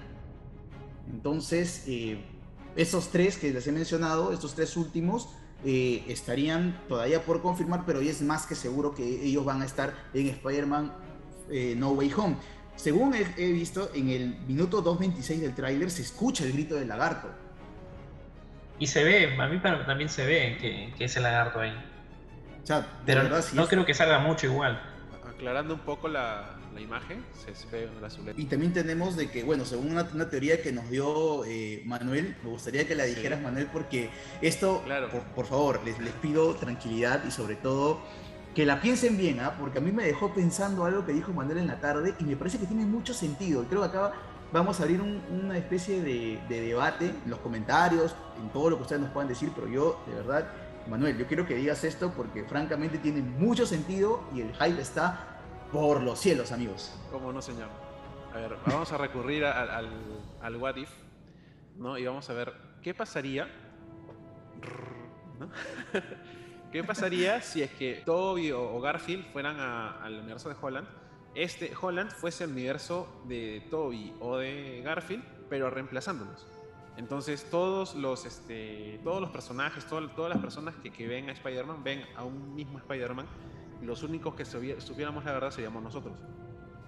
Entonces, 1.12 1.84
eh, 1.87 2.25
esos 2.75 3.08
tres 3.08 3.37
que 3.37 3.52
les 3.52 3.66
he 3.66 3.72
mencionado, 3.72 4.32
estos 4.32 4.54
tres 4.54 4.78
últimos, 4.78 5.28
eh, 5.64 6.05
estarían 6.09 6.81
todavía 6.88 7.23
por 7.23 7.43
confirmar, 7.43 7.85
pero 7.87 8.00
es 8.00 8.23
más 8.23 8.47
que 8.47 8.55
seguro 8.55 8.95
que 8.95 9.05
ellos 9.05 9.45
van 9.45 9.62
a 9.62 9.67
estar 9.67 9.95
en 10.14 10.29
Spider-Man 10.29 10.93
eh, 11.50 11.75
No 11.76 11.90
Way 11.90 12.12
Home. 12.17 12.37
Según 12.76 13.14
he, 13.14 13.52
visto, 13.52 13.90
en 13.95 14.09
el 14.09 14.38
minuto 14.47 14.83
2.26 14.83 15.40
del 15.40 15.55
tráiler 15.55 15.90
se 15.90 16.00
escucha 16.02 16.45
el 16.45 16.52
grito 16.52 16.76
del 16.76 16.88
lagarto. 16.88 17.29
Y 18.79 18.87
se 18.87 19.05
ve, 19.05 19.37
a 19.38 19.49
mí 19.49 19.59
también 19.59 20.09
se 20.09 20.25
ve 20.25 20.57
que, 20.59 20.95
que 20.97 21.05
es 21.05 21.17
el 21.17 21.25
lagarto 21.25 21.61
ahí. 21.61 21.75
O 22.62 22.67
sea, 22.67 22.87
pero 23.05 23.23
no 23.52 23.69
creo 23.69 23.85
que 23.85 23.93
salga 23.93 24.19
mucho 24.21 24.47
igual. 24.47 24.81
Aclarando 25.40 25.73
un 25.73 25.80
poco 25.80 26.06
la, 26.06 26.50
la 26.75 26.80
imagen, 26.82 27.25
se 27.32 27.66
ve 27.73 27.88
la 27.99 28.09
azuleta. 28.09 28.38
Y 28.38 28.44
también 28.44 28.75
tenemos 28.75 29.16
de 29.16 29.30
que, 29.30 29.42
bueno, 29.42 29.64
según 29.64 29.92
una, 29.92 30.28
teoría 30.28 30.61
que 30.61 30.70
nos 30.70 30.90
dio 30.90 31.47
eh, 31.47 31.82
Manuel, 31.87 32.37
me 32.42 32.50
gustaría 32.50 32.87
que 32.87 32.94
la 32.94 33.04
dijeras, 33.04 33.40
Manuel, 33.40 33.66
porque 33.73 34.11
esto, 34.42 34.82
claro. 34.85 35.09
por, 35.35 35.47
favor, 35.47 35.80
les, 35.82 35.99
les 35.99 36.12
pido 36.12 36.54
tranquilidad 36.56 37.25
y 37.26 37.30
sobre 37.30 37.56
todo 37.56 38.02
que 38.54 38.66
la 38.66 38.82
piensen 38.82 39.16
bien, 39.16 39.40
¿ah? 39.40 39.56
porque 39.59 39.78
a 39.78 39.80
mí 39.80 39.92
me 39.92 40.04
dejó 40.04 40.35
pensando 40.35 40.85
algo 40.85 41.06
que 41.06 41.12
dijo 41.14 41.32
Manuel 41.32 41.56
en 41.56 41.68
la 41.68 41.80
tarde 41.80 42.14
y 42.18 42.25
me 42.25 42.37
parece 42.37 42.59
que 42.59 42.66
tiene 42.66 42.85
mucho 42.85 43.14
sentido. 43.14 43.64
Creo 43.64 43.80
que 43.80 43.88
acá 43.88 44.12
vamos 44.52 44.78
a 44.78 44.82
abrir 44.82 45.00
una 45.00 45.56
especie 45.56 46.02
de, 46.02 46.38
de, 46.50 46.61
debate 46.61 47.06
en 47.06 47.30
los 47.30 47.38
comentarios, 47.38 48.14
en 48.38 48.50
todo 48.50 48.68
lo 48.68 48.76
que 48.76 48.82
ustedes 48.82 49.00
nos 49.00 49.11
puedan 49.11 49.28
decir, 49.28 49.50
pero 49.54 49.68
yo, 49.68 50.02
de 50.06 50.16
verdad, 50.16 50.50
Manuel, 50.88 51.16
yo 51.16 51.26
quiero 51.26 51.47
que 51.47 51.54
digas 51.54 51.85
esto 51.85 52.12
porque 52.16 52.44
francamente 52.44 52.99
tiene 52.99 53.23
mucho 53.23 53.64
sentido 53.64 54.25
y 54.35 54.40
el 54.40 54.52
hype 54.54 54.80
está 54.80 55.29
por 55.72 56.02
los 56.02 56.18
cielos, 56.18 56.52
amigos. 56.52 56.92
¿Cómo 57.10 57.32
no, 57.32 57.40
señor? 57.40 57.68
A 58.32 58.36
ver, 58.38 58.56
vamos 58.66 58.90
a 58.92 58.98
recurrir 58.98 59.44
al, 59.44 59.88
al, 60.40 60.56
What 60.56 60.76
If, 60.76 60.90
¿no? 61.76 61.98
Y 61.98 62.04
vamos 62.04 62.28
a 62.30 62.32
ver 62.32 62.52
qué 62.82 62.94
pasaría. 62.94 63.48
¿Qué 66.72 66.84
pasaría 66.84 67.40
si 67.40 67.62
es 67.62 67.70
que 67.72 68.02
Toby 68.04 68.52
o 68.52 68.80
Garfield 68.80 69.32
fueran 69.32 69.58
al 69.58 70.20
universo 70.20 70.48
de 70.48 70.56
Holland? 70.60 70.86
Este 71.34 71.72
Holland 71.80 72.10
fuese 72.12 72.44
el 72.44 72.50
universo 72.50 73.22
de 73.26 73.66
Toby 73.70 74.14
o 74.20 74.36
de 74.36 74.82
Garfield, 74.84 75.24
pero 75.48 75.70
reemplazándolos. 75.70 76.46
Entonces 76.96 77.48
todos 77.50 77.94
los, 77.94 78.24
este, 78.26 79.00
todos 79.02 79.20
los 79.20 79.30
personajes, 79.30 79.86
todas 79.86 80.28
las 80.28 80.38
personas 80.38 80.74
que, 80.76 80.92
que 80.92 81.08
ven 81.08 81.30
a 81.30 81.32
Spider-Man 81.32 81.82
ven 81.82 82.04
a 82.16 82.24
un 82.24 82.54
mismo 82.54 82.78
Spider-Man 82.78 83.26
los 83.82 84.02
únicos 84.02 84.34
que 84.34 84.44
supiéramos 84.44 85.25
la 85.25 85.32
verdad 85.32 85.50
seríamos 85.50 85.82
nosotros. 85.82 86.14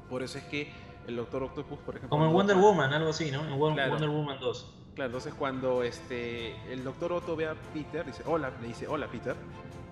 Por 0.08 0.22
eso 0.22 0.38
es 0.38 0.44
que 0.44 0.72
el 1.06 1.16
Doctor 1.16 1.42
Octopus, 1.44 1.78
por 1.80 1.96
ejemplo... 1.96 2.10
Como 2.10 2.26
en 2.26 2.32
Wonder 2.32 2.56
Woman, 2.56 2.92
algo 2.92 3.10
así, 3.10 3.30
¿no? 3.30 3.44
En 3.44 3.58
Wonder 3.58 4.08
Woman 4.08 4.38
2. 4.40 4.74
Claro, 4.94 5.06
entonces 5.06 5.32
cuando 5.34 5.82
este, 5.82 6.54
el 6.70 6.84
Doctor 6.84 7.12
Otto 7.12 7.34
ve 7.34 7.46
a 7.46 7.54
Peter, 7.72 8.04
dice, 8.04 8.22
hola, 8.26 8.52
le 8.60 8.68
dice, 8.68 8.86
hola 8.86 9.08
Peter, 9.08 9.34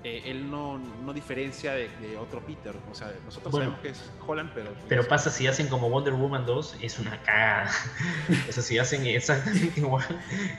eh, 0.03 0.23
él 0.25 0.51
no, 0.51 0.79
no 0.79 1.13
diferencia 1.13 1.75
de, 1.75 2.17
otro 2.19 2.41
Peter. 2.41 2.75
O 2.91 2.95
sea, 2.95 3.13
nosotros 3.23 3.53
sabemos 3.53 3.81
que 3.81 3.91
es 3.91 4.11
Holland, 4.27 4.51
pero. 4.55 4.73
Pero 4.89 5.07
pasa 5.07 5.31
si 5.31 5.47
hacen 5.47 5.69
como 5.69 5.91
Wonder 5.91 6.15
Woman 6.15 6.47
2, 6.47 6.77
es 6.81 6.99
una 6.99 7.21
cagada. 7.23 7.71
o 8.49 8.53
sea, 8.53 8.63
si 8.63 8.79
hacen 8.79 9.05
exactamente 9.05 9.73
igual, 9.77 10.07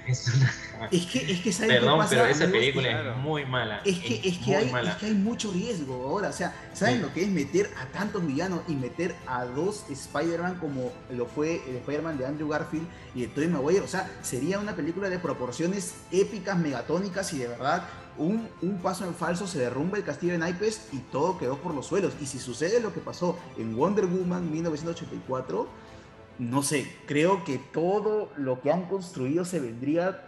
es 0.08 0.28
una 0.28 0.46
cagada. 0.46 0.90
Es 0.92 1.06
que, 1.08 1.32
es 1.32 1.40
que 1.42 1.66
Perdón, 1.66 2.06
pero 2.08 2.26
esa 2.28 2.48
película 2.52 3.12
es 3.12 3.18
muy 3.18 3.46
mala. 3.46 3.82
Es 3.84 3.98
que, 4.00 4.22
es, 4.24 4.38
que 4.38 4.56
hay, 4.56 4.72
es 4.88 4.96
que 4.96 5.06
hay 5.08 5.14
mucho 5.14 5.52
riesgo 5.52 6.08
ahora. 6.08 6.30
O 6.30 6.34
sea, 6.34 6.54
¿saben 6.74 7.02
lo 7.02 7.12
que 7.12 7.24
es 7.24 7.30
meter 7.30 7.72
a 7.82 7.88
tantos 7.88 8.26
villanos 8.26 8.62
y 8.68 8.76
meter 8.76 9.16
a 9.26 9.46
dos 9.46 9.86
Spider-Man 9.90 10.60
como 10.60 10.92
lo 11.10 11.26
fue 11.26 11.64
el 11.68 11.78
Spider-Man 11.78 12.20
de 12.20 12.28
Andrew 12.28 12.50
Garfield 12.50 12.88
y 13.16 13.22
de 13.22 13.28
Tobey 13.30 13.48
Maguire? 13.48 13.82
O 13.82 13.88
sea, 13.88 14.08
sería 14.22 14.60
una 14.60 14.76
película 14.76 15.10
de 15.10 15.18
proporciones 15.18 15.96
épicas, 16.12 16.58
megatónicas 16.58 17.34
y 17.34 17.40
de 17.40 17.48
verdad 17.48 17.88
un, 18.18 18.48
paso 18.82 19.06
en 19.06 19.14
falso 19.14 19.48
se 19.48 19.60
derrumba 19.60 19.98
el 19.98 20.04
castillo 20.04 20.34
de 20.34 20.40
naipes 20.40 20.90
y 20.92 21.00
todo 21.00 21.38
quedó 21.38 21.58
por 21.58 21.74
los 21.74 21.88
suelos. 21.88 22.14
Y 22.22 22.26
si 22.26 22.40
sucede 22.40 22.80
lo 22.80 22.94
que 22.94 23.00
pasó 23.00 23.38
en 23.58 23.76
Wonder 23.76 24.06
Woman 24.06 24.52
1984, 24.52 25.68
no 26.40 26.64
sé, 26.64 26.92
creo 27.06 27.44
que 27.44 27.58
todo 27.58 28.32
lo 28.38 28.62
que 28.62 28.72
han 28.72 28.86
construido 28.86 29.46
se 29.46 29.60
vendría, 29.60 30.26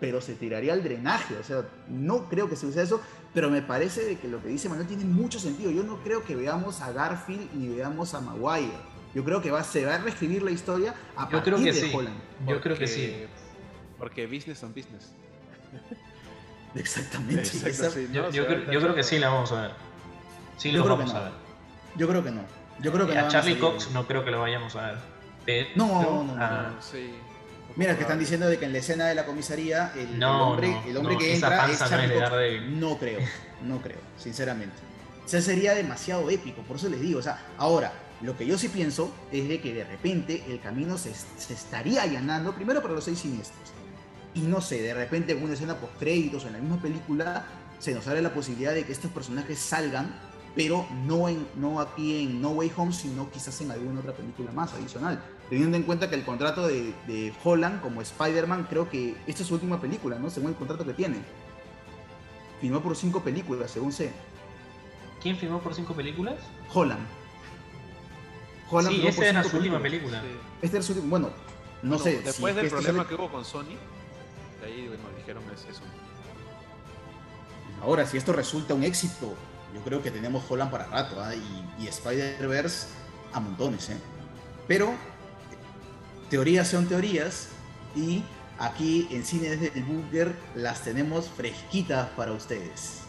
pero 0.00 0.20
se 0.20 0.34
tiraría 0.34 0.72
al 0.72 0.82
drenaje. 0.82 1.36
O 1.36 1.44
sea, 1.44 1.68
no 1.88 2.28
creo 2.28 2.48
que 2.48 2.56
se 2.56 2.66
suceda 2.66 2.84
eso, 2.84 3.00
pero 3.34 3.50
me 3.50 3.62
parece 3.62 4.16
que 4.18 4.28
lo 4.28 4.42
que 4.42 4.48
dice 4.48 4.68
Manuel 4.68 4.88
tiene 4.88 5.04
mucho 5.04 5.38
sentido. 5.38 5.70
Yo 5.70 5.82
no 5.82 6.02
creo 6.02 6.24
que 6.24 6.36
veamos 6.36 6.80
a 6.80 6.92
Garfield 6.92 7.54
ni 7.54 7.68
veamos 7.68 8.14
a 8.14 8.20
Maguire. 8.20 8.92
Yo 9.14 9.24
creo 9.24 9.42
que 9.42 9.50
va, 9.50 9.62
se 9.62 9.84
va 9.84 9.96
a 9.96 9.98
reescribir 9.98 10.42
la 10.42 10.50
historia 10.50 10.94
a 11.16 11.24
Yo 11.24 11.30
partir 11.30 11.54
creo 11.54 11.64
que 11.64 11.72
de 11.72 11.94
Holland. 11.94 12.16
Yo 12.46 12.60
creo 12.60 12.78
que 12.78 12.86
sí. 12.86 13.14
Porque 13.98 14.26
business 14.26 14.62
on 14.62 14.74
business. 14.74 15.12
Exactamente. 16.74 17.50
yo, 18.12 18.46
creo, 18.46 18.94
que 18.94 19.02
sí 19.02 19.18
la 19.18 19.28
vamos 19.28 19.52
a 19.52 19.62
ver. 19.62 19.70
Sí 20.56 20.72
lo 20.72 20.84
vamos 20.84 21.12
a 21.14 21.20
ver. 21.24 21.32
Yo 21.96 22.08
creo 22.08 22.24
que 22.24 22.30
no. 22.30 22.42
Yo 22.80 22.92
creo 22.92 23.06
que 23.06 23.18
a 23.18 23.28
Charlie 23.28 23.58
Cox 23.58 23.90
no 23.90 24.06
creo 24.06 24.24
que 24.24 24.30
lo 24.30 24.40
vayamos 24.40 24.74
a 24.76 24.92
ver. 25.46 25.68
no, 25.76 26.24
no, 26.24 26.24
no. 26.24 26.76
Mira, 27.74 27.96
que 27.96 28.02
están 28.02 28.18
diciendo 28.18 28.48
de 28.48 28.58
que 28.58 28.66
en 28.66 28.72
la 28.72 28.78
escena 28.78 29.06
de 29.06 29.14
la 29.14 29.24
comisaría 29.24 29.92
el, 29.96 30.22
hombre, 30.22 30.76
el 30.86 30.96
hombre 30.96 31.16
que 31.16 31.34
entra 31.34 31.70
es 31.70 31.78
Charlie 31.78 32.14
Cox. 32.14 32.30
No 32.68 32.98
creo, 32.98 33.20
no 33.62 33.80
creo, 33.80 33.98
sinceramente. 34.18 34.76
O 35.24 35.28
sea, 35.28 35.40
sería 35.40 35.74
demasiado 35.74 36.28
épico, 36.28 36.62
por 36.62 36.76
eso 36.76 36.88
les 36.88 37.00
digo. 37.00 37.20
O 37.20 37.22
sea, 37.22 37.38
ahora, 37.56 37.92
lo 38.20 38.36
que 38.36 38.46
yo 38.46 38.58
sí 38.58 38.68
pienso 38.68 39.14
es 39.30 39.48
de 39.48 39.60
que 39.60 39.72
de 39.72 39.84
repente 39.84 40.44
el 40.48 40.60
camino 40.60 40.98
se, 40.98 41.14
se 41.14 41.54
estaría 41.54 42.02
allanando, 42.02 42.54
primero 42.54 42.82
para 42.82 42.94
los 42.94 43.04
seis 43.04 43.20
siniestros, 43.20 43.72
y 44.34 44.40
no 44.40 44.60
sé, 44.60 44.80
de 44.82 44.94
repente 44.94 45.32
en 45.32 45.42
una 45.42 45.54
escena 45.54 45.76
post 45.76 45.98
créditos 45.98 46.44
o 46.44 46.46
en 46.46 46.54
la 46.54 46.58
misma 46.58 46.80
película 46.80 47.44
se 47.78 47.94
nos 47.94 48.06
abre 48.06 48.22
la 48.22 48.32
posibilidad 48.32 48.74
de 48.74 48.84
que 48.84 48.92
estos 48.92 49.10
personajes 49.10 49.58
salgan, 49.58 50.14
pero 50.54 50.86
no, 51.04 51.28
en, 51.28 51.46
no 51.56 51.80
aquí 51.80 52.22
en 52.22 52.40
No 52.40 52.50
Way 52.50 52.72
Home, 52.76 52.92
sino 52.92 53.30
quizás 53.30 53.60
en 53.60 53.70
alguna 53.70 54.00
otra 54.00 54.12
película 54.12 54.52
más 54.52 54.72
adicional. 54.72 55.22
Teniendo 55.50 55.76
en 55.76 55.82
cuenta 55.82 56.08
que 56.08 56.14
el 56.14 56.24
contrato 56.24 56.66
de, 56.66 56.94
de 57.06 57.32
Holland 57.42 57.82
como 57.82 58.00
Spider-Man, 58.00 58.68
creo 58.70 58.88
que 58.88 59.16
esta 59.26 59.42
es 59.42 59.48
su 59.48 59.54
última 59.54 59.80
película, 59.80 60.18
¿no? 60.18 60.30
Según 60.30 60.50
el 60.50 60.56
contrato 60.56 60.86
que 60.86 60.94
tiene. 60.94 61.16
Firmó 62.60 62.80
por 62.80 62.94
cinco 62.94 63.20
películas, 63.20 63.72
según 63.72 63.92
sé. 63.92 64.12
¿Quién 65.20 65.36
firmó 65.36 65.60
por 65.60 65.74
cinco 65.74 65.94
películas? 65.94 66.36
Holland. 66.72 67.04
Holland 68.70 68.96
sí, 68.96 69.06
esta 69.06 69.26
era 69.26 69.44
su 69.44 69.56
última 69.56 69.80
película. 69.80 70.22
Este 70.62 70.76
era 70.76 70.86
su 70.86 70.92
último. 70.92 71.10
Bueno, 71.10 71.30
no, 71.82 71.98
sé. 71.98 72.20
Después 72.22 72.54
del 72.54 72.68
problema 72.68 73.06
que 73.06 73.14
hubo 73.16 73.30
con 73.30 73.44
Sony, 73.44 73.76
dijeron 75.32 75.54
es 75.54 75.76
eso. 75.76 75.82
Ahora, 77.80 78.06
si 78.06 78.16
esto 78.16 78.32
resulta 78.32 78.74
un 78.74 78.84
éxito, 78.84 79.34
yo 79.74 79.80
creo 79.82 80.02
que 80.02 80.10
tenemos 80.10 80.44
Holland 80.48 80.70
para 80.70 80.86
rato 80.86 81.20
¿ah? 81.20 81.32
y, 81.34 81.86
Spider-Verse 81.86 82.86
a 83.32 83.40
montones. 83.40 83.90
¿eh? 83.90 83.96
Pero 84.68 84.92
teorías 86.30 86.68
son 86.68 86.86
teorías 86.86 87.48
y 87.96 88.22
aquí 88.58 89.08
en 89.10 89.24
Cine 89.24 89.56
desde 89.56 89.78
el 89.78 89.84
Búnker 89.84 90.34
las 90.54 90.82
tenemos 90.82 91.28
fresquitas 91.28 92.08
para 92.10 92.32
ustedes. 92.32 93.01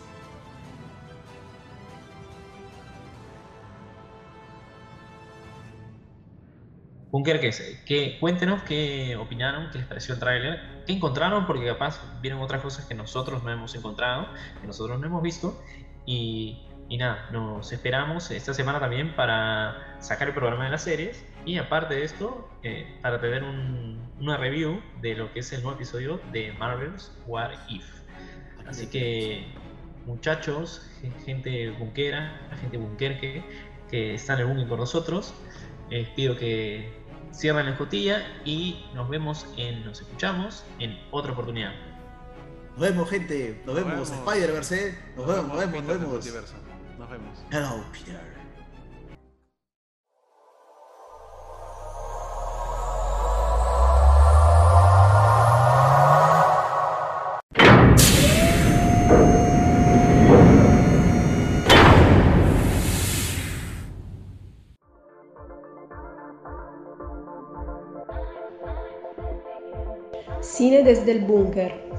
Bunker, 7.14 7.40
que, 7.86 8.18
cuéntenos 8.20 8.64
qué 8.64 9.16
opinaron, 9.18 9.70
qué 9.70 9.78
les 9.78 9.86
pareció 9.86 10.16
el 10.16 10.20
tráiler, 10.20 10.60
qué 10.88 10.94
encontraron, 10.94 11.46
porque 11.46 11.64
capaz 11.64 12.02
vieron 12.24 12.42
otras 12.42 12.64
cosas 12.64 12.86
que 12.86 12.96
nosotros 12.96 13.44
no 13.44 13.52
hemos 13.52 13.76
encontrado, 13.76 14.30
que 14.60 14.66
nosotros 14.66 15.00
no 15.00 15.06
hemos 15.06 15.22
visto. 15.22 15.64
Y, 16.08 16.66
nada, 16.90 17.30
nos 17.32 17.72
esperamos 17.72 18.32
esta 18.32 18.56
semana 18.56 18.80
también 18.80 19.16
para 19.16 19.96
sacar 20.00 20.30
el 20.30 20.34
programa 20.34 20.66
de 20.66 20.72
las 20.72 20.82
series. 20.82 21.24
Y 21.46 21.60
aparte 21.60 21.94
de 21.94 22.04
esto, 22.04 22.50
eh, 22.64 22.98
para 23.04 23.22
tener 23.22 23.44
una 24.20 24.38
review 24.38 24.82
de 25.00 25.14
lo 25.14 25.32
que 25.34 25.42
es 25.42 25.54
el 25.54 25.62
nuevo 25.62 25.76
episodio 25.76 26.20
de 26.32 26.52
Marvel's 26.54 27.16
What 27.28 27.52
If. 27.70 27.86
Así 28.66 28.88
que, 28.88 29.46
muchachos, 30.08 30.90
gente 31.24 31.70
bunquera, 31.78 32.42
gente 32.60 32.78
bunkerque, 32.78 33.44
que 33.92 34.16
están 34.16 34.40
en 34.40 34.48
el 34.48 34.48
bunker 34.48 34.68
con 34.68 34.80
nosotros, 34.80 35.36
les 35.92 36.10
pido 36.10 36.36
que 36.36 37.03
cierran 37.34 37.66
la 37.66 37.72
escotilla 37.72 38.26
y 38.46 38.86
nos 38.94 39.10
vemos 39.10 39.46
en, 39.58 39.86
nos 39.86 40.02
escuchamos 40.02 40.64
en 40.80 40.98
otra 41.12 41.34
oportunidad. 41.34 41.74
Nos 42.72 42.80
vemos, 42.80 43.10
gente. 43.10 43.62
Nos, 43.66 43.76
vemos, 43.76 44.12
Spider-Verse. 44.12 44.98
Nos, 45.16 45.28
vemos, 45.28 45.48
nos 45.48 45.58
vemos, 45.58 45.84
nos 45.84 46.00
vemos. 46.00 46.54
Nos 46.98 47.10
vemos. 47.10 47.40
Hello, 47.52 47.84
Peter. 47.92 48.43
Desde 70.84 71.12
el 71.12 71.20
búnker. 71.20 71.93